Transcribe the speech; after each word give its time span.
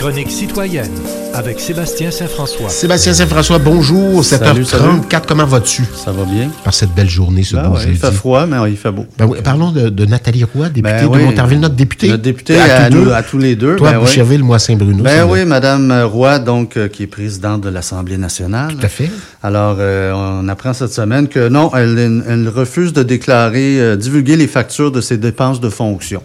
chronique 0.00 0.30
citoyenne 0.30 0.90
avec 1.34 1.60
Sébastien 1.60 2.10
Saint-François. 2.10 2.70
Sébastien 2.70 3.12
Saint-François, 3.12 3.58
bonjour. 3.58 4.24
Salut, 4.24 4.62
7h34, 4.62 5.22
comment 5.28 5.44
vas-tu? 5.44 5.84
Ça 5.94 6.10
va 6.10 6.24
bien. 6.24 6.48
Par 6.64 6.72
cette 6.72 6.94
belle 6.94 7.08
journée, 7.10 7.42
ce 7.44 7.54
Ben 7.56 7.68
beau 7.68 7.74
ouais, 7.74 7.80
jeudi. 7.82 7.92
il 7.92 7.98
fait 7.98 8.10
froid, 8.10 8.46
mais 8.46 8.56
il 8.70 8.78
fait 8.78 8.90
beau. 8.90 9.04
Ben 9.18 9.26
oui, 9.26 9.38
parlons 9.44 9.72
de, 9.72 9.90
de 9.90 10.04
Nathalie 10.06 10.44
Roy, 10.44 10.70
députée 10.70 10.82
Ben 10.94 11.02
de 11.04 11.06
oui. 11.16 11.22
Montarville, 11.22 11.60
notre 11.60 11.74
députée. 11.74 12.08
Notre 12.08 12.22
députée 12.22 12.58
à, 12.58 12.84
à, 12.84 12.90
tous 12.90 12.96
nous- 12.96 13.04
deux. 13.04 13.12
à 13.12 13.22
tous 13.22 13.38
les 13.38 13.56
deux. 13.56 13.76
Toi, 13.76 13.90
ben 13.90 13.98
oui. 13.98 14.04
Boucherville, 14.04 14.42
moi, 14.42 14.58
Saint-Bruno. 14.58 15.04
Ben 15.04 15.26
oui, 15.28 15.44
Madame 15.44 15.92
Roy, 16.10 16.38
donc, 16.38 16.78
euh, 16.78 16.88
qui 16.88 17.02
est 17.02 17.06
présidente 17.06 17.60
de 17.60 17.68
l'Assemblée 17.68 18.16
nationale. 18.16 18.74
Tout 18.74 18.86
à 18.86 18.88
fait. 18.88 19.10
Alors, 19.42 19.76
euh, 19.80 20.12
on 20.14 20.48
apprend 20.48 20.72
cette 20.72 20.92
semaine 20.94 21.28
que 21.28 21.48
non, 21.48 21.70
elle, 21.76 22.22
elle 22.26 22.48
refuse 22.48 22.94
de 22.94 23.02
déclarer, 23.02 23.78
euh, 23.80 23.96
divulguer 23.96 24.36
les 24.36 24.46
factures 24.48 24.90
de 24.90 25.02
ses 25.02 25.18
dépenses 25.18 25.60
de 25.60 25.68
fonction. 25.68 26.22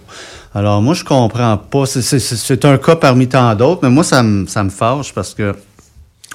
Alors, 0.55 0.81
moi, 0.81 0.93
je 0.93 1.03
comprends 1.03 1.57
pas. 1.57 1.85
C'est- 1.85 2.01
un 2.65 2.77
cas 2.77 2.96
parmi 2.96 3.27
tant 3.27 3.54
d'autres, 3.55 3.82
mais 3.83 3.89
moi, 3.89 4.05
ça 4.05 4.23
me 4.23 4.47
ça 4.47 4.63
me 4.63 4.69
fâche 4.69 5.13
parce 5.13 5.33
que, 5.33 5.54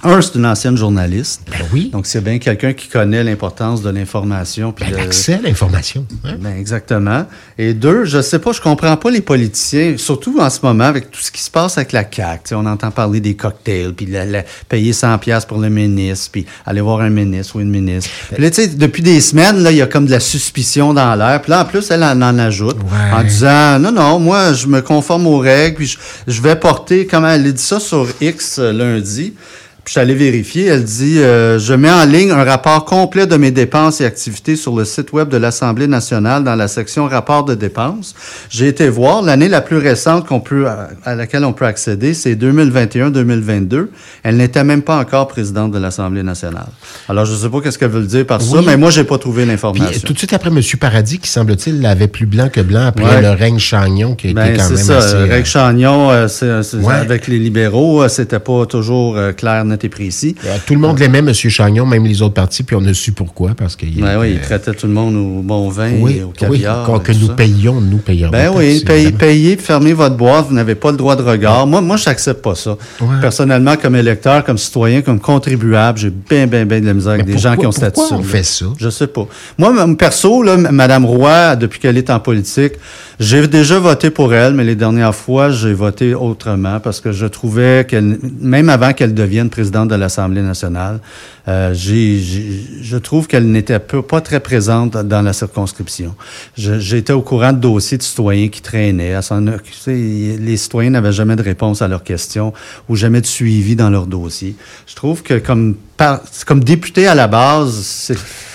un, 0.03 0.21
c'est 0.21 0.35
une 0.37 0.47
ancienne 0.47 0.77
journaliste. 0.77 1.43
Ben 1.51 1.65
oui. 1.73 1.91
Donc, 1.93 2.07
c'est 2.07 2.23
bien 2.23 2.39
quelqu'un 2.39 2.73
qui 2.73 2.89
connaît 2.89 3.23
l'importance 3.25 3.83
de 3.83 3.91
l'information. 3.91 4.75
Ben, 4.79 4.91
de- 4.91 4.97
l'accès 4.97 5.35
à 5.35 5.41
l'information. 5.43 6.07
hein. 6.25 6.37
Ben, 6.41 6.57
exactement. 6.57 7.27
Et 7.59 7.75
deux, 7.75 8.05
je 8.05 8.21
sais 8.23 8.39
pas, 8.39 8.53
je 8.53 8.61
comprends 8.61 8.97
pas 8.97 9.11
les 9.11 9.21
politiciens, 9.21 9.95
surtout 9.97 10.39
en 10.41 10.49
ce 10.51 10.61
moment 10.63 10.85
avec 10.85 11.11
tout 11.11 11.21
ce 11.21 11.31
qui 11.31 11.43
se 11.43 11.51
passe 11.51 11.77
avec 11.79 11.93
la 11.93 12.05
CAQ. 12.11 12.55
On 12.55 12.67
entend 12.67 12.91
parler 12.91 13.21
des 13.21 13.35
cocktails, 13.35 13.93
puis 13.95 14.07
la- 14.07 14.25
la- 14.25 14.45
payer 14.69 14.93
100 14.93 15.19
pièces 15.19 15.45
pour 15.45 15.59
le 15.59 15.69
ministre, 15.69 16.31
puis 16.33 16.47
aller 16.67 16.81
voir 16.81 17.01
un 17.01 17.11
ministre 17.11 17.57
ou 17.57 17.61
une 17.61 17.71
ministre. 17.71 18.11
Puis 18.33 18.43
là, 18.43 18.51
tu 18.51 18.57
sais, 18.63 18.69
depuis 18.69 19.03
des 19.03 19.21
semaines, 19.21 19.63
là, 19.63 19.71
il 19.71 19.77
y 19.77 19.83
a 19.83 19.87
comme 19.87 20.07
de 20.07 20.11
la 20.11 20.21
suspicion 20.21 20.95
dans 20.95 21.15
l'air. 21.15 21.43
Puis 21.43 21.51
là, 21.51 21.63
en 21.63 21.65
plus, 21.65 21.91
elle 21.91 22.03
en, 22.05 22.21
en 22.23 22.39
ajoute 22.39 22.77
Ouais. 22.79 23.13
en 23.19 23.23
disant, 23.23 23.79
non, 23.79 23.93
non, 23.93 24.19
moi, 24.19 24.53
je 24.55 24.67
me 24.67 24.81
conforme 24.81 25.27
aux 25.27 25.39
règles, 25.39 25.77
puis 25.77 25.87
je, 25.87 25.99
je 26.27 26.41
vais 26.41 26.57
porter, 26.57 27.07
comment 27.07 27.29
elle 27.29 27.53
dit 27.53 27.63
ça 27.63 27.79
sur 27.81 28.07
X 28.21 28.59
euh, 28.59 28.73
lundi. 28.73 29.35
Puis 29.85 29.87
je 29.87 29.91
suis 29.93 30.01
allé 30.01 30.15
vérifier. 30.15 30.67
Elle 30.67 30.85
dit 30.85 31.19
euh, 31.21 31.59
Je 31.59 31.73
mets 31.75 31.91
en 31.91 32.05
ligne 32.05 32.31
un 32.31 32.45
rapport 32.45 32.85
complet 32.85 33.27
de 33.27 33.37
mes 33.37 33.51
dépenses 33.51 34.01
et 34.01 34.05
activités 34.05 34.57
sur 34.57 34.77
le 34.77 34.85
site 34.85 35.13
web 35.13 35.29
de 35.29 35.37
l'Assemblée 35.37 35.87
nationale 35.87 36.45
dans 36.45 36.55
la 36.55 36.69
section 36.69 37.07
rapport 37.07 37.45
de 37.45 37.55
dépenses. 37.55 38.15
J'ai 38.51 38.69
été 38.69 38.89
voir 38.89 39.23
l'année 39.23 39.49
la 39.49 39.61
plus 39.61 39.79
récente 39.79 40.27
qu'on 40.27 40.41
peut 40.41 40.67
à, 41.05 41.15
laquelle 41.15 41.45
on 41.45 41.53
peut 41.53 41.65
accéder, 41.67 42.15
c'est 42.15 42.35
2021-2022. 42.35 43.89
Elle 44.23 44.37
n'était 44.37 44.65
même 44.65 44.83
pas 44.83 44.97
encore 44.99 45.29
présidente 45.29 45.73
de 45.73 45.79
l'Assemblée 45.79 46.23
nationale. 46.23 46.67
Alors 47.09 47.25
je 47.25 47.35
sais 47.35 47.49
pas 47.49 47.61
qu'est-ce 47.61 47.79
qu'elle 47.79 47.91
veut 47.91 48.05
dire 48.05 48.27
par 48.27 48.41
ça, 48.43 48.61
mais 48.65 48.77
moi 48.77 48.91
j'ai 48.91 49.05
pas 49.05 49.19
trouvé 49.19 49.45
l'information. 49.47 50.01
tout 50.07 50.13
de 50.13 50.19
suite 50.19 50.33
après 50.33 50.51
M. 50.51 50.61
Paradis, 50.79 51.19
qui 51.19 51.29
semble-t-il 51.29 51.81
l'avait 51.81 52.09
plus 52.09 52.27
blanc 52.27 52.49
que 52.53 52.61
blanc 52.61 52.87
après 52.87 53.01
Ouais. 53.05 53.23
le 53.23 53.31
règne 53.31 53.59
Chagnon, 53.59 54.15
qui 54.15 54.29
a 54.29 54.31
été 54.31 54.35
Ben, 54.41 54.57
quand 54.57 54.63
c'est 54.65 54.75
même 54.75 54.85
ça. 54.85 54.99
assez... 54.99 55.15
euh, 55.15 55.25
Règle 55.25 55.47
Chagnon, 55.47 56.11
euh, 56.11 56.29
Ouais. 56.83 56.95
avec 56.95 57.27
les 57.27 57.39
libéraux, 57.39 58.03
euh, 58.03 58.09
c'était 58.09 58.39
pas 58.39 58.67
toujours 58.67 59.17
euh, 59.17 59.33
clair, 59.33 59.65
net 59.65 59.80
précis. 59.89 60.35
euh, 60.47 60.57
tout 60.67 60.75
le 60.75 60.81
monde 60.81 60.99
l'aimait, 60.99 61.19
M. 61.19 61.33
Chagnon, 61.33 61.87
même 61.87 62.05
les 62.05 62.23
autres 62.23 62.35
partis, 62.35 62.63
puis 62.63 62.77
on 62.77 62.85
a 62.85 62.95
su 62.95 63.13
pourquoi, 63.13 63.53
parce 63.57 63.77
qu'il 63.77 64.01
Ben 64.01 64.19
oui, 64.21 64.33
il 64.35 64.41
traitait 64.41 64.73
tout 64.75 64.87
le 64.87 64.93
monde 64.93 65.15
au 65.17 65.43
bon 65.43 65.69
vin 65.69 65.91
oui, 66.01 66.19
et 66.19 66.23
au 66.23 66.27
oui, 66.29 66.33
caviar. 66.37 66.91
et 66.97 67.01
que 67.03 67.13
nous 67.13 67.27
ça. 67.29 67.33
payions, 67.35 67.81
nous 67.81 67.99
payons. 67.99 68.31
Ben 68.31 68.51
oui, 68.55 68.85
payez, 69.19 69.57
fermez 69.57 69.93
votre 69.93 70.17
boîte, 70.17 70.47
vous 70.49 70.55
n'avez 70.55 70.75
pas 70.75 70.91
le 70.91 70.97
droit 70.97 71.17
de 71.17 71.23
regard. 71.23 71.67
Moi, 71.67 71.81
moi, 71.81 71.97
j'accepte 71.97 72.43
pas 72.43 72.55
ça. 72.55 72.77
Ouais. 73.01 73.07
Personnellement, 73.21 73.77
comme 73.77 73.97
électeur, 73.97 74.45
comme 74.45 74.59
citoyen, 74.59 75.03
comme 75.03 75.21
contribuable, 75.21 75.99
j'ai 75.99 76.11
bien, 76.11 76.47
bien, 76.47 76.65
bien 76.67 76.81
de 76.81 76.87
la 76.87 76.95
misère 76.95 77.13
avec 77.13 77.27
Mais 77.27 77.33
des 77.33 77.39
gens 77.39 77.57
qui 77.57 77.67
ont 77.67 77.71
pourquoi- 77.71 77.91
pourquoi 77.91 78.17
on 78.19 78.23
fait 78.23 78.43
ça? 78.43 78.67
Je 78.79 78.91
sais 78.91 79.07
pas. 79.07 79.27
Moi, 79.59 79.73
perso, 79.97 80.43
là, 80.43 80.55
m- 80.55 80.69
Madame 80.73 81.05
Roy, 81.05 81.57
depuis 81.57 81.79
qu'elle 81.81 81.97
est 81.99 82.11
en 82.11 82.21
politique, 82.21 82.73
j'ai 83.19 83.47
déjà 83.47 83.79
voté 83.79 84.11
pour 84.11 84.33
elle, 84.35 84.55
mais 84.55 84.65
les 84.65 84.75
dernières 84.77 85.15
fois, 85.15 85.51
j'ai 85.51 85.73
voté 85.75 86.15
autrement 86.15 86.81
parce 86.81 87.01
que 87.01 87.13
je 87.13 87.27
trouvais 87.27 87.87
qu'elle, 87.89 88.19
même 88.41 88.69
avant 88.71 88.93
qu'elle 88.93 89.13
devienne 89.15 89.49
présidente 89.51 89.60
de 89.61 89.95
l'Assemblée 89.95 90.43
nationale, 90.43 91.01
euh, 91.49 91.75
je 91.75 92.97
trouve 92.97 93.27
qu'elle 93.27 93.51
n'était 93.51 93.79
pas 93.79 94.21
très 94.21 94.41
présente 94.41 94.97
dans 94.97 95.23
la 95.23 95.33
circonscription. 95.33 96.15
J'étais 96.57 97.13
au 97.13 97.23
courant 97.23 97.53
de 97.53 97.59
dossiers 97.59 97.99
de 97.99 98.03
citoyens 98.03 98.49
qui 98.49 98.63
traînaient. 98.63 99.19
Les 99.87 100.57
citoyens 100.57 100.91
n'avaient 100.91 101.13
jamais 101.13 101.37
de 101.37 101.43
réponse 101.43 101.83
à 101.83 101.89
leurs 101.89 102.05
questions 102.05 102.53
ou 102.89 102.97
jamais 102.97 103.21
de 103.21 103.27
suivi 103.27 103.77
dans 103.77 103.91
leurs 103.91 104.07
dossiers. 104.07 104.55
Je 104.87 104.95
trouve 104.95 105.23
que 105.23 105.39
comme, 105.39 105.77
par- 106.01 106.21
comme 106.47 106.65
député 106.65 107.07
à 107.07 107.15
la 107.15 107.27
base, 107.29 108.11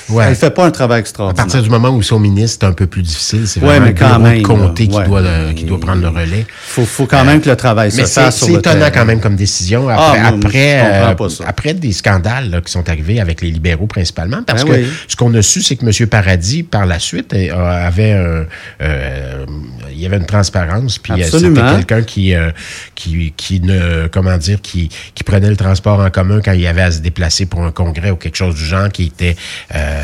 Ouais. 0.10 0.26
elle 0.28 0.36
fait 0.36 0.52
pas 0.52 0.66
un 0.68 0.70
travail 0.72 0.98
À 0.98 1.00
extraordinaire. 1.00 1.46
partir 1.46 1.64
du 1.64 1.70
moment 1.70 1.90
où 1.90 1.98
ils 2.00 2.04
sont 2.04 2.20
ministres, 2.20 2.60
c'est 2.62 2.68
un 2.68 2.74
peu 2.74 2.86
plus 2.86 3.02
difficile. 3.02 3.48
C'est 3.48 3.60
Ouais, 3.60 3.66
vraiment 3.80 3.86
mais 3.88 3.92
le 3.94 3.98
quand 3.98 4.08
bureau 4.10 4.20
même, 4.22 4.38
de 4.38 4.44
comté 4.48 4.88
qui, 4.88 4.96
ouais. 4.96 5.06
doit, 5.08 5.22
le- 5.22 5.54
qui 5.54 5.64
doit 5.64 5.80
prendre 5.80 6.02
le 6.04 6.10
relais. 6.10 6.46
faut, 6.68 6.86
faut 6.86 7.08
quand 7.08 7.24
même 7.26 7.42
que 7.42 7.50
le 7.50 7.56
travail 7.56 7.92
se 7.92 7.98
Mais 7.98 8.06
c'est 8.06 8.22
fasse 8.22 8.38
sur 8.38 8.46
c'est 8.48 8.54
étonnant 8.54 8.78
terrain. 8.82 8.92
quand 8.92 9.06
même 9.06 9.20
comme 9.20 9.36
décision. 9.36 9.90
Après, 9.90 10.04
Ah, 10.20 10.28
après, 10.28 10.80
comprends 11.18 11.26
euh, 11.44 11.48
après 11.48 11.74
des 11.74 11.92
scandales 11.92 12.52
là, 12.52 12.62
qui 12.62 12.72
sont 12.72 12.88
arrivés 12.88 13.20
avec 13.20 13.42
les 13.42 13.50
libéraux 13.50 13.88
principalement, 13.88 14.44
parce 14.46 14.64
Ben 14.64 14.74
que 14.74 14.78
oui. 14.78 14.88
ce 15.08 15.16
qu'on 15.16 15.34
a 15.34 15.42
su, 15.42 15.64
c'est 15.64 15.76
que 15.76 15.86
M. 15.86 16.08
Paradis, 16.08 16.62
par 16.62 16.86
la 16.86 17.00
suite, 17.00 17.34
euh, 17.34 17.88
avait 17.88 18.12
un, 18.12 18.46
euh, 18.86 19.46
il 19.92 20.00
y 20.00 20.06
avait 20.06 20.18
une 20.18 20.26
transparence, 20.28 21.00
puis 21.00 21.14
euh, 21.14 21.26
c'était 21.32 21.52
quelqu'un 21.52 22.04
qui, 22.04 22.36
euh, 22.36 22.52
qui, 22.94 23.34
qui 23.36 23.60
ne, 23.62 24.06
comment 24.08 24.38
dire, 24.38 24.62
qui, 24.62 24.90
qui 25.16 25.24
prenait 25.24 25.50
le 25.50 25.56
transport 25.58 26.00
en 26.00 26.12
commun 26.12 26.42
quand 26.46 26.52
il 26.52 26.62
y 26.62 26.68
avait 26.68 26.82
à 26.84 26.92
se 26.92 27.00
déplacer 27.00 27.35
pour 27.44 27.62
un 27.64 27.72
congrès 27.72 28.12
ou 28.12 28.16
quelque 28.16 28.38
chose 28.38 28.56
du 28.56 28.64
genre, 28.64 28.90
qui 28.90 29.04
était, 29.08 29.36
euh, 29.74 30.04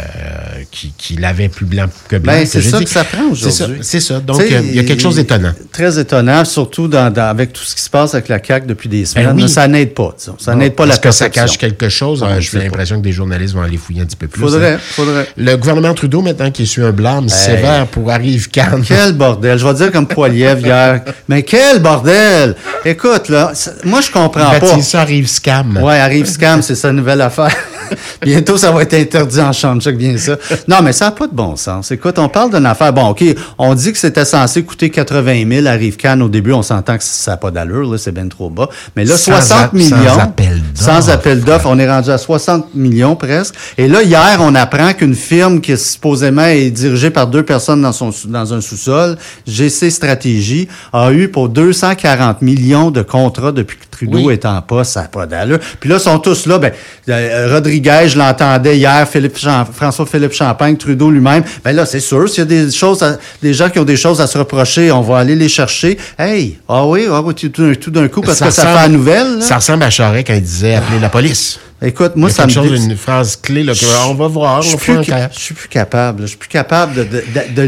qui, 0.72 0.94
qui 0.98 1.16
l'avait 1.16 1.48
plus 1.48 1.66
blanc 1.66 1.86
que 2.10 2.18
blanc. 2.18 2.34
Ben, 2.34 2.46
c'est 2.46 2.62
ça 2.62 2.80
dit. 2.80 2.84
que 2.84 2.90
ça 2.90 3.06
prend 3.06 3.30
aujourd'hui. 3.32 3.80
C'est 3.82 4.02
ça. 4.02 4.20
Donc, 4.20 4.42
euh, 4.42 4.62
il 4.64 4.76
y 4.76 4.80
a 4.80 4.84
quelque 4.84 5.02
chose 5.02 5.16
d'étonnant. 5.16 5.54
Très 5.72 5.98
étonnant, 6.00 6.44
surtout 6.44 6.88
dans, 6.90 7.12
dans- 7.14 7.30
avec 7.30 7.54
tout 7.54 7.64
ce 7.64 7.76
qui 7.76 7.82
se 7.82 7.90
passe 7.90 8.14
avec 8.14 8.28
la 8.28 8.44
CAQ 8.44 8.68
depuis 8.68 8.90
des 8.90 9.06
semaines. 9.06 9.28
Ben 9.28 9.36
oui. 9.36 9.42
là, 9.44 9.48
Ça 9.48 9.68
n'aide 9.68 9.94
pas, 9.94 10.14
disons. 10.18 10.36
Ça 10.38 10.56
n'aide 10.56 10.76
pas 10.76 10.86
la 10.86 10.94
Est-ce 10.96 11.02
que 11.02 11.12
ça 11.12 11.30
cache 11.30 11.58
quelque 11.58 11.88
chose? 11.88 12.26
Je 12.40 12.42
J'ai 12.52 12.60
l'impression 12.60 12.98
que 12.98 13.04
des 13.04 13.12
journalistes 13.14 13.54
vont 13.54 13.62
aller 13.62 13.78
fouiller 13.78 14.02
un 14.02 14.06
petit 14.06 14.16
peu 14.18 14.28
plus. 14.28 14.42
Faudrait, 14.42 14.74
hein. 14.74 14.80
faudrait. 14.82 15.28
Le 15.38 15.56
gouvernement 15.56 15.94
Trudeau, 15.94 16.22
maintenant, 16.22 16.52
qui 16.52 16.64
essuie 16.64 16.84
un 16.84 16.92
blâme 16.92 17.30
sévère 17.30 17.88
pour 17.88 18.10
Arrive 18.12 18.50
Cannes. 18.50 18.84
Quel 18.86 19.14
bordel. 19.14 19.58
Je 19.58 19.66
vais 19.68 19.74
dire 19.76 19.92
comme 19.92 20.08
Poiliev 20.08 20.60
hier. 20.66 21.02
Mais 21.28 21.44
quel 21.44 21.80
bordel! 21.80 22.56
Écoute, 22.84 23.30
là, 23.30 23.54
moi, 23.84 24.02
je 24.02 24.10
comprends 24.12 24.52
pas. 24.60 24.82
Ça 24.82 25.02
Arrive 25.02 25.28
Scam. 25.28 25.78
Ouais, 25.78 26.00
arrive 26.00 26.26
scam, 26.26 26.62
c'est 26.62 26.76
sa 26.76 26.92
nouvelle 26.92 27.21
affaire. 27.22 27.71
Bientôt, 28.22 28.58
ça 28.58 28.72
va 28.72 28.84
être 28.84 28.94
interdit 28.94 29.40
en 29.42 29.52
chambre, 29.54 29.82
check 29.82 29.98
bien 29.98 30.18
ça. 30.18 30.36
Non, 30.68 30.78
mais 30.84 30.94
ça 30.94 31.06
n'a 31.06 31.12
pas 31.12 31.28
de 31.28 31.34
bon 31.34 31.56
sens. 31.56 31.92
Écoute, 31.92 32.18
on 32.20 32.30
parle 32.30 32.54
d'une 32.54 32.66
affaire. 32.66 32.94
Bon, 32.94 33.08
OK, 33.10 33.24
on 33.58 33.74
dit 33.76 33.92
que 33.92 33.98
c'était 33.98 34.26
censé 34.26 34.64
coûter 34.64 34.90
80 34.90 35.44
000 35.50 35.68
à 35.68 35.72
Rive-Can. 35.72 36.20
Au 36.22 36.30
début, 36.30 36.54
on 36.54 36.62
s'entend 36.62 36.98
que 36.98 37.04
ça 37.04 37.32
n'a 37.32 37.38
pas 37.38 37.52
d'allure, 37.52 37.90
là, 37.92 37.98
c'est 37.98 38.12
bien 38.12 38.28
trop 38.28 38.50
bas. 38.50 38.70
Mais 38.96 39.06
là, 39.06 39.16
Sans 39.18 39.34
60 39.34 39.58
a- 39.58 39.68
sans 39.68 39.74
millions. 39.98 40.20
appel 40.20 40.62
d'offres. 40.62 40.84
Sans 40.92 41.10
appel 41.10 41.42
d'offres. 41.42 41.68
On 41.70 41.80
est 41.80 41.90
rendu 41.90 42.10
à 42.10 42.18
60 42.18 42.74
millions 42.76 43.16
presque. 43.16 43.56
Et 43.78 43.88
là, 43.88 44.04
hier, 44.04 44.38
on 44.40 44.54
apprend 44.56 44.94
qu'une 44.94 45.16
firme 45.16 45.62
qui 45.62 45.78
supposément 45.78 46.46
est 46.46 46.70
dirigée 46.70 47.10
par 47.10 47.28
deux 47.28 47.44
personnes 47.44 47.82
dans, 47.82 47.92
son, 47.94 48.12
sous- 48.12 48.28
dans 48.28 48.54
un 48.54 48.62
sous-sol, 48.62 49.18
GC 49.48 49.90
Stratégie, 49.90 50.68
a 50.94 51.12
eu 51.12 51.28
pour 51.30 51.50
240 51.50 52.42
millions 52.42 52.92
de 52.92 53.02
contrats 53.02 53.52
depuis 53.52 53.78
que 53.78 53.86
Trudeau 53.92 54.20
Oui. 54.28 54.34
est 54.34 54.46
en 54.46 54.62
poste. 54.62 54.94
Ça 54.94 55.02
n'a 55.04 55.08
pas 55.08 55.26
d'allure. 55.26 55.60
Puis 55.80 55.90
là, 55.90 55.98
ils 55.98 56.02
sont 56.02 56.20
tous 56.20 56.46
là. 56.46 56.58
Ben, 56.60 56.72
euh, 57.10 57.48
Je 57.84 58.18
l'entendais 58.18 58.78
hier, 58.78 59.08
Philippe 59.10 59.38
Champ- 59.38 59.66
François-Philippe 59.74 60.34
Champagne, 60.34 60.76
Trudeau 60.78 61.10
lui-même. 61.10 61.44
Ben 61.64 61.76
là, 61.76 61.86
c'est 61.86 62.00
sûr, 62.00 62.28
s'il 62.30 62.40
y 62.40 62.42
a 62.42 62.46
des 62.46 62.72
choses, 62.72 63.02
à- 63.04 63.18
des 63.42 63.54
gens 63.54 63.70
qui 63.70 63.80
ont 63.80 63.84
des 63.84 63.96
choses 63.98 64.22
à 64.22 64.28
se 64.28 64.38
reprocher, 64.38 64.92
on 64.92 65.02
va 65.02 65.20
aller 65.20 65.36
les 65.36 65.50
chercher. 65.50 65.98
Hey, 66.18 66.58
ah 66.68 66.86
oui, 66.86 67.08
ah 67.12 67.22
oui, 67.22 67.34
tout, 67.36 67.92
d'un 67.92 68.08
coup, 68.08 68.22
parce 68.22 68.40
que 68.40 68.50
ça 68.52 68.64
fait 68.68 68.74
la 68.76 68.88
nouvelle. 68.88 69.38
là. 69.40 69.42
Ça 69.42 69.56
ressemble 69.56 69.84
à 69.84 69.90
Charest 69.90 70.28
quand 70.28 70.34
il 70.34 70.42
disait 70.42 70.76
appeler 70.76 71.00
la 71.00 71.10
police. 71.10 71.60
Écoute, 71.84 72.12
moi, 72.16 72.30
ça 72.30 72.46
me 72.46 72.52
chose, 72.52 72.86
une 72.86 72.96
phrase 72.96 73.36
clé, 73.42 73.64
là, 73.64 73.74
que, 73.74 73.86
on 74.08 74.14
va 74.14 74.28
voir, 74.28 74.62
je 74.62 74.70
suis, 74.70 74.78
plus, 74.78 75.02
capable. 75.02 75.34
Je 75.34 76.28
suis 76.28 76.38
plus 76.38 76.48
capable 76.48 76.94
de, 76.94 77.24
de, 77.56 77.62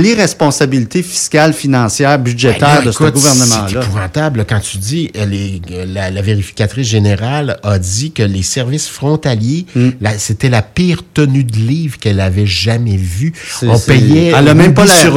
l'irresponsabilité 0.00 1.02
fiscale, 1.02 1.52
financière, 1.52 2.18
budgétaire 2.18 2.58
Ben 2.60 2.74
là, 2.76 2.80
de 2.86 2.90
ce 2.90 3.02
écoute, 3.02 3.16
C'est 3.18 3.28
gouvernement-là. 3.28 3.80
épouvantable 3.82 4.44
quand 4.48 4.60
tu 4.60 4.78
dis, 4.78 5.10
euh, 5.16 5.26
les- 5.26 5.60
euh, 5.72 5.84
la, 5.86 6.10
la 6.10 6.22
vérificatrice 6.22 6.86
générale 6.88 7.58
a 7.62 7.78
dit 7.78 8.12
que 8.12 8.22
les 8.22 8.42
services 8.42 8.88
frontaliers, 8.88 9.66
Hmm. 9.74 9.90
c'était 10.18 10.48
la 10.48 10.62
pire 10.62 11.02
tenue 11.12 11.44
de 11.44 11.56
livre 11.56 11.98
qu'elle 11.98 12.20
avait 12.20 12.46
jamais 12.46 12.96
vue. 12.96 13.32
On 13.62 13.78
payait 13.78 14.32
Elle 14.36 14.48
a 14.48 14.54
même 14.54 14.74
pas 14.74 14.84
la- 14.86 14.94
sur 14.94 15.16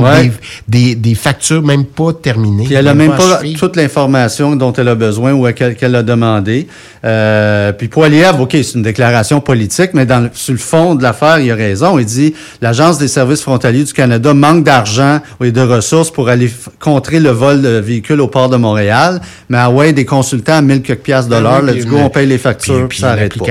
Ouais. 0.00 0.32
des, 0.68 0.94
des, 0.94 0.94
des 0.96 1.14
factures 1.14 1.62
même 1.62 1.84
pas 1.84 2.12
terminées. 2.12 2.64
Puis 2.64 2.74
elle 2.74 2.88
a 2.88 2.94
même 2.94 3.14
pas 3.16 3.40
toute 3.56 3.76
l'information 3.76 4.56
dont 4.56 4.72
elle 4.72 4.88
a 4.88 4.94
besoin 4.94 5.32
ou 5.32 5.50
qu'elle 5.52 5.76
qu'elle 5.76 5.94
a 5.94 6.02
demandé. 6.02 6.66
Euh, 7.04 7.72
puis 7.84 7.88
Poiliev, 7.88 8.40
OK, 8.40 8.52
c'est 8.52 8.74
une 8.74 8.82
déclaration 8.82 9.40
politique, 9.40 9.90
mais 9.94 10.06
dans 10.06 10.20
le- 10.20 10.30
sur 10.32 10.52
le 10.52 10.58
fond 10.58 10.94
de 10.94 11.02
l'affaire, 11.02 11.38
il 11.38 11.50
a 11.50 11.54
raison. 11.54 11.98
Il 11.98 12.06
dit 12.06 12.34
l'Agence 12.62 12.98
des 12.98 13.08
services 13.08 13.42
frontaliers 13.42 13.84
du 13.84 13.92
Canada 13.92 14.32
manque 14.32 14.64
d'argent 14.64 15.20
et 15.42 15.52
de 15.52 15.60
ressources 15.60 16.10
pour 16.10 16.28
aller 16.28 16.50
contrer 16.80 17.20
le 17.20 17.30
vol 17.30 17.60
de 17.62 17.68
véhicules 17.78 18.20
au 18.20 18.28
port 18.28 18.48
de 18.48 18.56
Montréal. 18.56 19.20
Mais 19.48 19.58
ah 19.58 19.70
ouais, 19.70 19.92
des 19.92 20.04
consultants 20.04 20.54
à 20.56 20.62
1000 20.62 20.82
quelques 20.82 21.00
piastres 21.00 21.30
de 21.30 21.36
l'heure, 21.36 21.60
Ah 21.68 21.72
du 21.72 21.84
coup, 21.84 21.96
une- 21.96 22.02
on 22.04 22.10
paye 22.10 22.26
les 22.26 22.38
factures, 22.38 22.88
Puis, 22.88 22.98
ça 23.00 23.10
arrête 23.12 23.32
pas. 23.38 23.44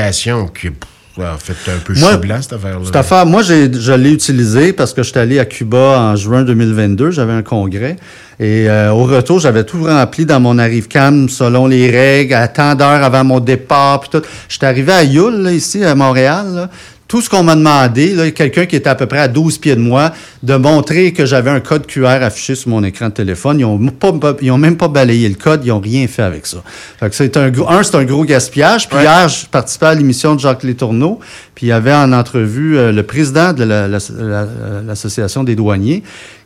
A 1.21 1.38
fait 1.38 1.71
un 1.71 1.77
peu 1.77 1.94
Moi, 1.95 2.18
blanc, 2.18 2.42
cette 2.42 2.54
affaire-là. 2.54 2.86
Cette 2.86 2.95
affaire, 2.95 3.25
moi, 3.25 3.44
j'ai, 3.44 3.71
je 3.71 3.94
l'ai 3.94 4.12
utilisé 4.12 4.74
parce 4.74 4.94
que 4.94 5.04
j'étais 5.04 5.19
allé 5.19 5.39
à 5.39 5.45
Cuba 5.45 6.00
en 6.00 6.15
juin 6.15 6.44
2022. 6.44 7.12
J'avais 7.12 7.33
un 7.33 7.44
congrès. 7.44 7.98
Et 8.39 8.68
euh, 8.68 8.92
au 8.92 9.04
retour, 9.04 9.39
j'avais 9.39 9.63
tout 9.63 9.83
rempli 9.83 10.25
dans 10.25 10.39
mon 10.39 10.57
arrive 10.57 10.88
cam 10.88 11.30
selon 11.30 11.68
les 11.68 11.89
règles, 11.92 12.33
à 12.33 12.48
tant 12.48 12.74
d'heures 12.74 13.04
avant 13.04 13.24
mon 13.24 13.39
départ, 13.39 14.00
puis 14.00 14.10
tout. 14.10 14.25
J'étais 14.50 14.65
arrivé 14.65 14.92
à 14.92 15.04
Yule, 15.04 15.44
là, 15.44 15.51
ici, 15.51 15.83
à 15.83 15.94
Montréal. 15.94 16.48
là. 16.54 16.69
Tout 17.13 17.21
ce 17.21 17.30
qu'on 17.30 17.44
m'a 17.44 17.56
demandé, 17.56 18.15
là, 18.15 18.31
quelqu'un 18.31 18.65
qui 18.65 18.75
était 18.75 18.89
à 18.89 18.95
peu 18.95 19.06
près 19.06 19.19
à 19.19 19.27
12 19.27 19.60
pieds 19.60 19.75
de 19.75 19.80
moi, 19.81 20.12
de 20.42 20.56
montrer 20.56 21.13
que 21.13 21.27
j'avais 21.27 21.51
un 21.51 21.60
code 21.60 21.86
QR 21.86 22.07
affiché 22.24 22.56
sur 22.56 22.69
mon 22.71 22.83
écran 22.83 23.10
de 23.10 23.13
téléphone. 23.13 23.60
Ils 23.60 23.65
ont, 23.65 23.77
pas, 23.89 24.12
ils 24.42 24.50
ont 24.50 24.57
même 24.57 24.77
pas 24.77 24.88
balayé 24.88 25.30
le 25.30 25.36
code, 25.36 25.62
ils 25.63 25.71
ont 25.71 25.80
rien 25.80 26.07
fait 26.07 26.24
avec 26.24 26.48
ça. 26.48 26.63
Fait 27.00 27.07
que 27.12 27.15
c'est 27.15 27.38
un, 27.38 27.51
gros- 27.51 27.69
un, 27.69 27.83
c'est 27.83 27.94
un 27.98 28.04
gros 28.04 28.24
gaspillage. 28.25 28.89
Puis 28.89 28.98
Ouais. 28.98 29.04
hier, 29.04 29.27
je 29.30 29.45
participais 29.45 29.86
à 29.86 29.94
l'émission 29.94 30.33
de 30.33 30.39
Jacques 30.39 30.63
Létourneau, 30.63 31.19
puis 31.54 31.68
il 31.68 31.69
y 31.69 31.71
avait 31.71 31.94
en 31.94 32.12
entrevue 32.13 32.80
euh, 32.80 32.92
le 32.92 33.04
président 33.04 33.54
de 33.54 33.63
la- 33.63 33.88
la- 33.88 34.00
la- 34.18 34.48
l'Association 34.88 35.44
des 35.44 35.54
douaniers 35.56 36.01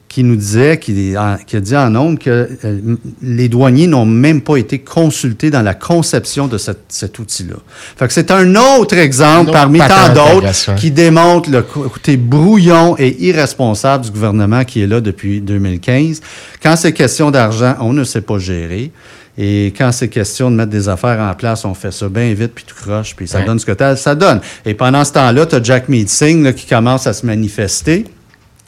qui 0.09 0.23
nous 0.23 0.35
disait, 0.37 0.79
qui, 0.79 1.13
qui 1.45 1.55
a 1.57 1.59
dit 1.59 1.75
en 1.75 1.93
ondes 1.95 2.17
que 2.17 2.47
euh, 2.63 2.79
les 3.21 3.49
douaniers 3.49 3.87
n'ont 3.87 4.05
même 4.05 4.41
pas 4.41 4.55
été 4.57 4.79
consultés 4.79 5.49
dans 5.51 5.61
la 5.61 5.73
conception 5.73 6.47
de 6.47 6.57
cette- 6.57 6.85
cet 6.87 7.19
outil-là. 7.19 7.55
Fait 7.97 8.07
que 8.07 8.13
c'est 8.13 8.31
un 8.31 8.55
autre 8.55 8.95
exemple 8.97 9.37
Un 9.37 9.43
autre 9.43 9.51
parmi 9.51 9.79
tant 9.79 10.13
d'autres 10.13 10.75
qui 10.75 10.91
démontre 10.91 11.49
le 11.49 11.61
côté 11.61 12.15
brouillon 12.17 12.95
et 12.97 13.15
irresponsable 13.25 14.05
du 14.05 14.11
gouvernement 14.11 14.63
qui 14.63 14.81
est 14.81 14.87
là 14.87 15.01
depuis 15.01 15.41
2015. 15.41 16.21
Quand 16.63 16.75
c'est 16.77 16.93
question 16.93 17.29
d'argent, 17.29 17.75
on 17.81 17.91
ne 17.93 18.03
sait 18.03 18.21
pas 18.21 18.39
gérer. 18.39 18.91
Et 19.39 19.67
quand 19.77 19.91
c'est 19.91 20.07
question 20.07 20.49
de 20.49 20.55
mettre 20.55 20.71
des 20.71 20.89
affaires 20.89 21.19
en 21.19 21.33
place, 21.35 21.63
on 21.63 21.75
fait 21.75 21.91
ça 21.91 22.09
bien 22.09 22.33
vite, 22.33 22.53
puis 22.55 22.63
tout 22.65 22.73
croche, 22.75 23.15
puis 23.15 23.27
ça 23.27 23.39
Ouais. 23.39 23.45
donne 23.45 23.59
ce 23.59 23.65
que 23.67 23.95
ça 23.95 24.15
donne. 24.15 24.41
Et 24.65 24.73
pendant 24.73 25.03
ce 25.03 25.11
temps-là, 25.13 25.45
tu 25.45 25.55
as 25.55 25.61
Jack 25.61 25.89
Meeting 25.89 26.43
là, 26.43 26.53
qui 26.53 26.65
commence 26.65 27.05
à 27.05 27.13
se 27.13 27.23
manifester 27.23 28.05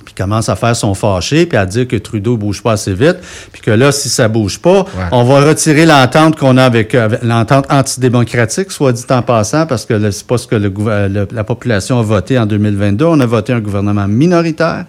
puis 0.04 0.13
commence 0.13 0.50
à 0.50 0.56
faire 0.56 0.75
son 0.75 0.94
fâché, 0.94 1.46
puis 1.46 1.57
à 1.57 1.66
dire 1.66 1.88
que 1.88 1.96
Trudeau 1.96 2.38
bouge 2.38 2.62
pas 2.63 2.74
assez 2.74 2.94
vite, 2.94 3.18
puis 3.51 3.62
que 3.62 3.72
là, 3.72 3.92
si 3.92 4.10
ça 4.10 4.28
bouge 4.28 4.60
pas, 4.60 4.86
on 5.12 5.24
va 5.24 5.42
retirer 5.46 5.86
l'entente 5.86 6.38
qu'on 6.38 6.57
a 6.57 6.63
avec, 6.63 6.96
euh, 6.96 7.06
avec 7.06 7.24
l'entente 7.24 7.66
antidémocratique, 7.69 8.72
soit 8.72 8.92
dit 8.94 9.04
en 9.10 9.22
passant, 9.22 9.66
parce 9.66 9.86
que 9.86 10.12
c'est 10.12 10.25
pas 10.28 10.38
ce 10.38 10.48
que 10.48 10.56
le, 10.56 10.69
gouver- 10.69 11.07
le- 11.10 11.28
la 11.31 11.44
population 11.44 12.00
a 12.00 12.04
voté 12.04 12.38
en 12.40 12.46
2022. 12.46 13.06
On 13.06 13.19
a 13.19 13.25
voté 13.25 13.54
un 13.54 13.60
gouvernement 13.60 14.07
minoritaire. 14.07 14.86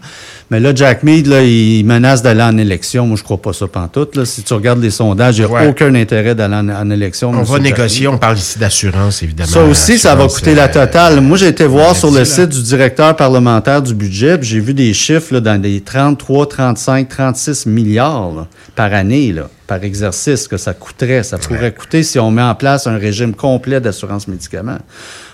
Mais 0.51 0.59
là, 0.59 0.73
Jack 0.75 1.05
Mead, 1.05 1.29
là, 1.29 1.43
il 1.43 1.85
menace 1.85 2.23
d'aller 2.23 2.43
en 2.43 2.59
élection. 2.59 3.07
Moi, 3.07 3.17
je 3.17 3.23
crois 3.23 3.41
pas 3.41 3.53
ça 3.53 3.69
pantoute. 3.69 4.17
Là. 4.17 4.25
Si 4.25 4.43
tu 4.43 4.53
regardes 4.53 4.83
les 4.83 4.91
sondages, 4.91 5.39
il 5.39 5.45
n'y 5.45 5.47
a 5.47 5.51
Ouais. 5.55 5.69
aucun 5.69 5.95
intérêt 5.95 6.35
d'aller 6.35 6.57
en, 6.57 6.69
en 6.69 6.91
élection. 6.91 7.31
On 7.31 7.43
va 7.43 7.59
négocier, 7.61 8.09
on 8.09 8.19
parle 8.19 8.37
ici 8.37 8.59
d'assurance, 8.59 9.23
évidemment. 9.23 9.49
Ça 9.51 9.63
aussi, 9.63 9.97
ça 9.99 10.15
va 10.17 10.27
coûter 10.27 10.57
la 10.57 10.65
euh, 10.65 10.73
totale. 10.73 11.21
Moi, 11.21 11.37
j'ai 11.37 11.47
été 11.49 11.65
voir 11.67 11.95
sur 11.95 12.11
le 12.11 12.19
là. 12.19 12.25
site 12.25 12.49
du 12.49 12.63
directeur 12.65 13.15
parlementaire 13.15 13.81
du 13.81 13.95
budget, 13.95 14.39
puis 14.39 14.49
j'ai 14.49 14.61
vu 14.61 14.75
des 14.75 14.93
chiffres 14.93 15.35
là, 15.35 15.41
dans 15.41 15.61
des 15.61 15.81
33, 15.83 16.49
35, 16.49 17.09
36 17.09 17.67
milliards 17.67 18.33
là, 18.35 18.47
par 18.75 18.93
année, 18.93 19.33
là, 19.33 19.49
par 19.69 19.85
exercice, 19.85 20.49
que 20.49 20.57
ça 20.57 20.75
coûterait. 20.75 21.23
Ça 21.23 21.39
pourrait 21.39 21.73
coûter 21.73 22.03
si 22.03 22.19
on 22.19 22.33
met 22.33 22.43
en 22.43 22.57
place 22.57 22.89
un 22.89 22.97
régime 22.99 23.35
complet 23.35 23.81
d'assurance 23.81 24.27
médicaments. 24.27 24.79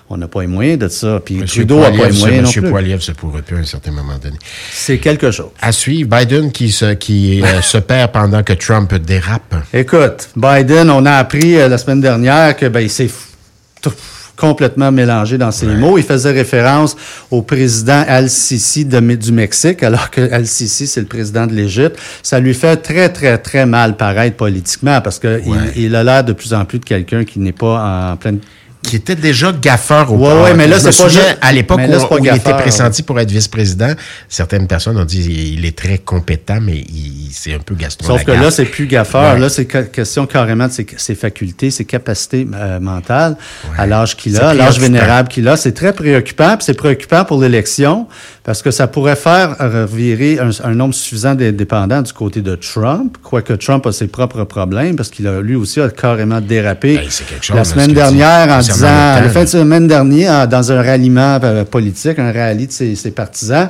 On 0.08 0.16
n'a 0.16 0.28
pas 0.28 0.42
les 0.42 0.46
moyens 0.46 0.78
de 0.78 0.88
ça. 0.88 1.20
Puis 1.24 1.34
Monsieur 1.36 1.66
Trudeau 1.66 1.80
n'a 1.80 1.90
pas 1.90 2.08
les 2.08 2.18
moyens 2.18 2.52
plus. 2.52 2.70
Poiliev 2.70 3.00
se 3.00 3.12
pourrait 3.12 3.42
plus 3.42 3.56
à 3.56 3.60
un 3.60 3.64
certain 3.64 3.90
moment 3.90 4.16
donné. 4.22 4.36
C'est 4.70 4.98
quelque 4.98 5.30
chose. 5.32 5.50
À 5.60 5.72
suivre, 5.72 6.08
Biden 6.16 6.52
qui 6.52 6.70
se, 6.70 6.94
qui, 6.94 7.42
euh, 7.42 7.60
se 7.62 7.78
perd 7.78 8.12
pendant 8.12 8.42
que 8.44 8.52
Trump 8.52 8.94
dérape. 8.94 9.54
Écoute, 9.72 10.28
Biden, 10.36 10.90
on 10.90 11.04
a 11.06 11.12
appris 11.12 11.56
euh, 11.56 11.68
la 11.68 11.78
semaine 11.78 12.00
dernière 12.00 12.56
que 12.56 12.66
ben, 12.66 12.80
il 12.80 12.90
s'est 12.90 13.10
complètement 14.36 14.92
mélangé 14.92 15.38
dans 15.38 15.50
ses 15.50 15.66
mots. 15.66 15.98
Il 15.98 16.04
faisait 16.04 16.30
référence 16.30 16.94
au 17.30 17.42
président 17.42 18.04
Al-Sisi 18.06 18.84
du 18.84 19.32
Mexique, 19.32 19.82
alors 19.82 20.10
que 20.10 20.30
Al-Sisi, 20.30 20.86
c'est 20.86 21.00
le 21.00 21.06
président 21.06 21.46
de 21.46 21.54
l'Égypte. 21.54 21.98
Ça 22.22 22.38
lui 22.38 22.54
fait 22.54 22.76
très, 22.76 23.08
très, 23.08 23.38
très 23.38 23.66
mal 23.66 23.96
paraître 23.96 24.36
politiquement 24.36 25.00
parce 25.00 25.18
que 25.18 25.40
il- 25.44 25.50
Ouais. 25.50 25.58
il, 25.76 25.96
a 25.96 26.04
l'air 26.04 26.22
de 26.22 26.32
plus 26.34 26.52
en 26.52 26.64
plus 26.64 26.78
de 26.78 26.84
quelqu'un 26.84 27.24
qui 27.24 27.38
n'est 27.38 27.52
pas 27.52 28.10
en 28.12 28.16
pleine 28.16 28.40
Qui 28.86 28.96
était 28.96 29.16
déjà 29.16 29.52
gaffeur 29.52 30.12
au 30.12 30.16
Ouais, 30.16 30.42
ouais, 30.42 30.54
mais 30.54 30.66
là, 30.66 30.78
c'est 30.78 30.96
pas 30.96 31.08
juste- 31.08 31.38
À 31.40 31.52
l'époque 31.52 31.80
où, 32.10 32.18
il 32.24 32.28
était 32.28 32.52
pressenti 32.54 33.02
pour 33.02 33.18
être 33.20 33.30
vice-président, 33.30 33.92
certaines 34.28 34.66
personnes 34.66 34.96
ont 34.96 35.04
dit 35.04 35.54
il 35.54 35.64
est 35.64 35.76
très 35.76 35.98
compétent, 35.98 36.58
mais 36.60 36.76
il, 36.78 37.30
c'est 37.32 37.54
un 37.54 37.58
peu 37.58 37.74
Gaston 37.74 38.06
Sauf 38.06 38.24
que 38.24 38.30
là, 38.32 38.50
c'est 38.50 38.64
plus 38.64 38.86
gaffeur. 38.86 39.34
Ouais. 39.34 39.40
Là, 39.40 39.48
c'est 39.48 39.66
question 39.66 40.26
carrément 40.26 40.68
de 40.68 40.72
ses, 40.72 40.86
ses 40.96 41.14
facultés, 41.14 41.70
ses 41.70 41.84
capacités 41.84 42.46
euh, 42.54 42.80
mentales 42.80 43.36
à 43.76 43.86
l'âge 43.86 44.16
qu'il 44.16 44.36
a, 44.38 44.50
à 44.50 44.54
l'âge 44.54 44.78
vénérable 44.78 45.28
qu'il 45.28 45.46
a. 45.48 45.56
C'est 45.56 45.72
très 45.72 45.92
préoccupant. 45.92 46.56
Puis 46.56 46.64
c'est 46.66 46.74
préoccupant 46.74 47.24
pour 47.24 47.40
l'élection 47.40 48.06
parce 48.46 48.62
que 48.62 48.70
ça 48.70 48.86
pourrait 48.86 49.16
faire 49.16 49.56
revirer 49.58 50.38
un, 50.38 50.50
un 50.62 50.74
nombre 50.76 50.94
suffisant 50.94 51.34
de 51.34 51.50
dépendants 51.50 52.00
du 52.00 52.12
côté 52.12 52.42
de 52.42 52.54
Trump, 52.54 53.16
quoique 53.20 53.52
Trump 53.54 53.84
a 53.88 53.90
ses 53.90 54.06
propres 54.06 54.44
problèmes 54.44 54.94
parce 54.94 55.08
qu'il 55.08 55.26
a 55.26 55.40
lui 55.40 55.56
aussi 55.56 55.80
a 55.80 55.88
carrément 55.90 56.40
dérapé 56.40 56.94
Ben, 56.94 57.10
chose, 57.10 57.56
la 57.56 57.64
semaine 57.64 57.92
dernière 57.92 58.48
en 58.48 58.60
disant, 58.60 58.86
l'OTAN, 58.86 59.20
la 59.24 59.28
fin 59.30 59.42
de 59.42 59.48
semaine 59.48 59.88
dernière, 59.88 60.46
dans 60.46 60.70
un 60.70 60.80
ralliement 60.80 61.40
euh, 61.42 61.64
politique, 61.64 62.20
un 62.20 62.30
rallye 62.30 62.68
de 62.68 62.72
ses, 62.72 62.94
ses 62.94 63.10
partisans, 63.10 63.68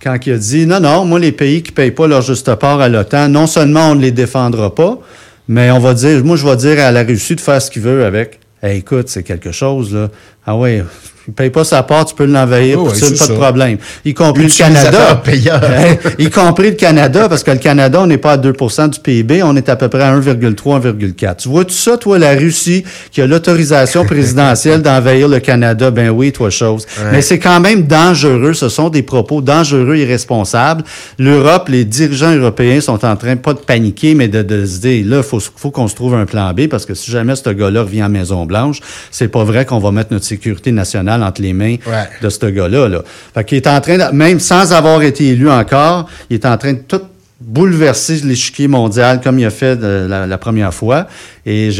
quand 0.00 0.16
il 0.24 0.34
a 0.34 0.38
dit 0.38 0.66
non, 0.66 0.78
non, 0.78 1.04
moi, 1.04 1.18
les 1.18 1.32
pays 1.32 1.64
qui 1.64 1.72
ne 1.72 1.74
payent 1.74 1.90
pas 1.90 2.06
leur 2.06 2.22
juste 2.22 2.54
part 2.54 2.80
à 2.80 2.88
l'OTAN, 2.88 3.28
non 3.28 3.48
seulement 3.48 3.90
on 3.90 3.96
ne 3.96 4.02
les 4.02 4.12
défendra 4.12 4.72
pas, 4.72 5.00
mais 5.48 5.72
on 5.72 5.80
va 5.80 5.94
dire, 5.94 6.24
moi, 6.24 6.36
je 6.36 6.46
vais 6.46 6.56
dire 6.56 6.78
à 6.78 6.92
la 6.92 7.02
Russie 7.02 7.34
de 7.34 7.40
faire 7.40 7.60
ce 7.60 7.72
qu'il 7.72 7.82
veut 7.82 8.04
avec. 8.04 8.38
Hey, 8.62 8.78
écoute, 8.78 9.08
c'est 9.08 9.24
quelque 9.24 9.50
chose, 9.50 9.92
là. 9.92 10.08
Ah 10.46 10.56
ouais, 10.56 10.84
il 11.28 11.30
ne 11.30 11.34
paye 11.34 11.50
pas 11.50 11.62
sa 11.62 11.84
part, 11.84 12.04
tu 12.04 12.16
peux 12.16 12.24
l'envahir, 12.24 12.80
Oh, 12.82 12.88
ça, 12.92 13.06
c'est 13.06 13.18
pas 13.18 13.26
de 13.28 13.38
problème. 13.38 13.78
Y 14.04 14.12
compris 14.12 14.42
le 14.44 14.48
Canada. 14.48 15.22
payeur. 15.24 15.60
y 16.18 16.30
compris 16.30 16.70
le 16.70 16.76
Canada, 16.76 17.28
parce 17.28 17.44
que 17.44 17.52
le 17.52 17.58
Canada, 17.58 18.00
on 18.02 18.08
n'est 18.08 18.18
pas 18.18 18.32
à 18.32 18.36
2% 18.38 18.90
du 18.90 18.98
PIB, 18.98 19.42
on 19.44 19.54
est 19.54 19.68
à 19.68 19.76
peu 19.76 19.88
près 19.88 20.02
à 20.02 20.18
1,3, 20.18 20.82
1,4. 20.82 21.36
Tu 21.36 21.48
vois 21.48 21.64
tout 21.64 21.74
ça, 21.74 21.96
toi, 21.96 22.18
la 22.18 22.32
Russie, 22.34 22.82
qui 23.12 23.20
a 23.22 23.26
l'autorisation 23.26 24.04
présidentielle 24.04 24.82
d'envahir 24.82 25.28
le 25.28 25.38
Canada, 25.38 25.92
ben 25.92 26.10
oui, 26.10 26.32
toi, 26.32 26.50
chose. 26.50 26.86
Mais 27.12 27.22
c'est 27.22 27.38
quand 27.38 27.60
même 27.60 27.84
dangereux, 27.84 28.54
ce 28.54 28.68
sont 28.68 28.88
des 28.88 29.02
propos 29.02 29.40
dangereux, 29.40 29.96
irresponsables. 29.96 30.82
L'Europe, 31.20 31.68
les 31.68 31.84
dirigeants 31.84 32.34
européens 32.34 32.80
sont 32.80 33.04
en 33.04 33.14
train, 33.14 33.36
pas 33.36 33.54
de 33.54 33.60
paniquer, 33.60 34.14
mais 34.14 34.26
de, 34.26 34.42
de 34.42 34.66
se 34.66 34.80
dire, 34.80 35.06
là, 35.06 35.18
il 35.18 35.22
faut, 35.22 35.38
faut 35.40 35.70
qu'on 35.70 35.86
se 35.86 35.94
trouve 35.94 36.14
un 36.14 36.26
plan 36.26 36.52
B, 36.52 36.66
parce 36.66 36.84
que 36.84 36.94
si 36.94 37.12
jamais 37.12 37.36
ce 37.36 37.50
gars-là 37.50 37.82
revient 37.82 38.00
à 38.00 38.08
Maison-Blanche, 38.08 38.80
c'est 39.12 39.28
pas 39.28 39.44
vrai 39.44 39.64
qu'on 39.64 39.78
va 39.78 39.92
mettre 39.92 40.12
notre 40.12 40.24
sécurité 40.24 40.72
nationale 40.72 41.11
entre 41.20 41.42
les 41.42 41.52
mains 41.52 41.76
Ouais. 41.86 42.08
de 42.22 42.28
ce 42.30 42.46
gars-là. 42.46 42.88
Là. 42.88 43.02
Fait 43.34 43.44
qu'il 43.44 43.56
est 43.58 43.66
en 43.66 43.80
train, 43.80 43.98
de, 43.98 44.14
même 44.14 44.38
sans 44.40 44.72
avoir 44.72 45.02
été 45.02 45.28
élu 45.28 45.50
encore, 45.50 46.08
il 46.30 46.34
est 46.34 46.46
en 46.46 46.56
train 46.56 46.72
de 46.74 46.78
tout 46.78 47.02
bouleverser 47.40 48.20
l'échiquier 48.24 48.68
mondial 48.68 49.20
comme 49.20 49.38
il 49.38 49.44
a 49.44 49.50
fait 49.50 49.76
de 49.76 50.06
la, 50.08 50.26
la 50.28 50.38
première 50.38 50.72
fois. 50.72 51.08
Et 51.44 51.70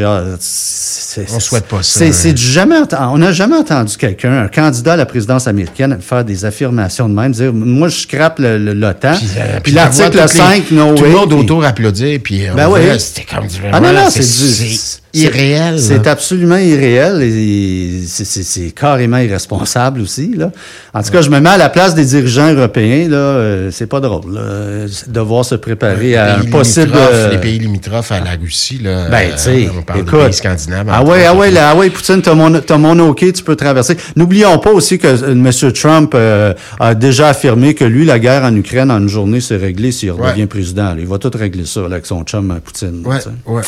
c'est- 0.41 1.27
On 1.33 1.39
souhaite 1.39 1.67
pas 1.67 1.83
ça, 1.85 2.11
C'est, 2.11 2.33
du 2.33 2.43
jamais 2.43 2.77
on 2.99 3.19
n'a 3.19 3.31
jamais 3.31 3.55
entendu 3.57 3.97
quelqu'un, 3.97 4.43
un 4.43 4.49
candidat 4.49 4.95
à 4.95 4.97
la 4.97 5.07
présidence 5.07 5.47
américaine, 5.47 5.97
faire 6.01 6.25
des 6.25 6.45
affirmations 6.45 7.09
de 7.09 7.15
même, 7.15 7.31
dire 7.33 7.53
moi 7.53 7.89
je 7.89 8.01
scrape 8.01 8.41
le, 8.41 8.59
le- 8.59 8.75
l'OTAN. 8.75 9.15
Puis, 9.17 9.29
euh, 9.39 9.53
Puis, 9.55 9.61
puis 9.65 9.73
l'article 9.73 10.11
de 10.11 10.17
voir 10.17 10.27
toutes 10.29 10.35
les- 10.35 10.41
5, 10.41 10.71
no 10.73 10.95
Tout 10.95 11.03
way. 11.05 11.09
le 11.11 11.15
monde 11.17 11.29
puis- 11.31 11.39
autour 11.39 11.65
applaudir, 11.65 12.19
puis 12.25 12.43
on 12.53 12.57
Ben 12.57 12.69
oui. 12.69 12.81
c'était 12.99 13.25
comme 13.33 13.47
du 13.47 13.57
ah 13.73 13.79
non, 13.81 13.93
non, 13.93 14.09
c'est, 14.11 14.21
du- 14.21 14.79
irréel. 15.15 15.79
C'est 15.79 16.07
absolument 16.07 16.57
irréel 16.57 17.21
et 17.23 18.03
c'est, 18.09 18.71
carrément 18.71 19.19
irresponsable 19.19 20.01
aussi. 20.01 20.33
Là. 20.35 20.51
En 20.95 21.03
tout 21.03 21.11
cas, 21.11 21.21
je 21.21 21.29
me 21.29 21.39
mets 21.39 21.51
à 21.51 21.59
la 21.59 21.69
place 21.69 21.95
des 21.95 22.05
dirigeants 22.07 22.51
européens. 22.53 23.09
Là, 23.11 23.17
euh, 23.17 23.71
c'est 23.71 23.87
pas 23.87 24.01
drôle 24.01 24.33
là, 24.35 24.87
de 25.07 25.21
voir 25.21 25.45
se 25.45 25.55
préparer 25.55 26.17
à 26.17 26.35
un 26.35 26.37
Les 26.39 26.43
pays 26.45 26.51
possible. 26.51 26.87
limitrophes- 26.93 27.11
euh, 27.13 27.31
Les 27.31 27.39
pays 27.39 27.59
limitrophes 27.59 28.11
à 28.13 28.21
la 28.21 28.31
Russie, 28.41 28.79
là. 28.83 29.09
ben, 29.11 29.33
sais, 29.53 29.71
on 29.79 29.83
parle 29.83 30.01
écoute. 30.01 30.13
des 30.19 30.25
pays 30.25 30.33
scandinaves. 30.35 30.87
Ah 30.91 31.03
ouais, 31.03 31.25
ah 31.25 31.31
autres. 31.33 31.41
ouais, 31.41 31.51
là, 31.51 31.71
ah 31.71 31.77
ouais, 31.77 31.91
Poutine, 31.91 32.23
t'as 32.23 32.35
mon, 32.35 32.51
mon 32.79 33.09
OK, 33.09 33.33
tu 33.33 33.43
peux 33.45 33.57
traverser. 33.57 33.97
N'oublions 34.17 34.59
pas 34.59 34.71
aussi 34.71 34.99
que 34.99 35.07
euh, 35.07 35.33
M. 35.33 35.73
Trump 35.73 36.13
euh, 36.15 36.55
a 36.81 36.95
déjà 36.95 37.29
affirmé 37.29 37.75
que 37.75 37.85
lui, 37.85 38.05
la 38.05 38.19
guerre 38.19 38.45
en 38.45 38.55
Ukraine, 38.57 38.91
en 38.91 38.99
une 38.99 39.09
journée, 39.09 39.41
c'est 39.41 39.57
réglé 39.57 39.93
s'il 39.93 40.11
Ouais. 40.13 40.29
redevient 40.29 40.47
président. 40.47 40.95
là. 40.95 40.97
Il 40.99 41.07
va 41.07 41.19
tout 41.19 41.31
régler 41.35 41.65
ça 41.67 41.81
là, 41.81 41.87
avec 41.93 42.07
son 42.07 42.23
chum 42.25 42.51
euh, 42.51 42.61
Poutine. 42.61 43.03
Ouais, 43.07 43.19
ouais, 43.47 43.63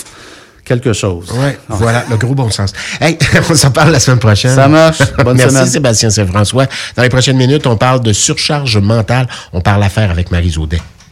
Quelque 0.65 0.93
chose. 0.95 1.31
ouais. 1.33 1.59
Voilà, 1.69 2.05
le 2.11 2.17
gros 2.17 2.35
bon 2.35 2.51
sens. 2.51 2.73
Hey, 3.01 3.19
on 3.51 3.55
s'en 3.55 3.71
parle 3.71 3.91
la 3.93 4.01
semaine 4.01 4.19
prochaine. 4.19 4.55
Ça 4.55 4.67
marche. 4.67 4.99
Bonne 5.23 5.37
Merci 5.37 5.55
semaine. 5.55 5.67
Sébastien 5.69 6.09
Saint-François. 6.11 6.67
Dans 6.97 7.03
les 7.03 7.11
prochaines 7.11 7.37
minutes, 7.37 7.67
on 7.67 7.77
parle 7.77 8.01
de 8.01 8.13
surcharge 8.15 8.79
mentale. 8.79 9.29
On 9.53 9.61
parle 9.61 9.83
affaire 9.83 10.11
avec 10.11 10.31
Marie 10.31 10.51
Zaudet. 10.51 10.81